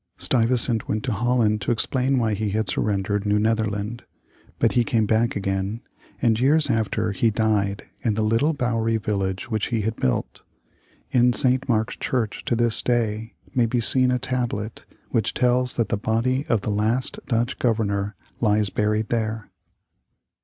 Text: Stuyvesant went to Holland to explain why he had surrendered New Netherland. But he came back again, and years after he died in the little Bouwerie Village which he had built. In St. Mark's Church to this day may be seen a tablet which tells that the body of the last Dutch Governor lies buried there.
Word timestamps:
Stuyvesant 0.17 0.87
went 0.89 1.03
to 1.03 1.11
Holland 1.11 1.61
to 1.61 1.71
explain 1.71 2.17
why 2.17 2.33
he 2.33 2.49
had 2.49 2.67
surrendered 2.71 3.23
New 3.23 3.37
Netherland. 3.37 4.03
But 4.57 4.71
he 4.71 4.83
came 4.83 5.05
back 5.05 5.35
again, 5.35 5.81
and 6.19 6.39
years 6.39 6.71
after 6.71 7.11
he 7.11 7.29
died 7.29 7.83
in 8.01 8.15
the 8.15 8.23
little 8.23 8.51
Bouwerie 8.53 8.97
Village 8.97 9.51
which 9.51 9.67
he 9.67 9.81
had 9.81 9.95
built. 9.97 10.41
In 11.11 11.33
St. 11.33 11.69
Mark's 11.69 11.97
Church 11.97 12.43
to 12.45 12.55
this 12.55 12.81
day 12.81 13.35
may 13.53 13.67
be 13.67 13.79
seen 13.79 14.09
a 14.09 14.17
tablet 14.17 14.85
which 15.11 15.35
tells 15.35 15.75
that 15.75 15.89
the 15.89 15.97
body 15.97 16.47
of 16.49 16.61
the 16.61 16.71
last 16.71 17.19
Dutch 17.27 17.59
Governor 17.59 18.15
lies 18.39 18.71
buried 18.71 19.09
there. 19.09 19.51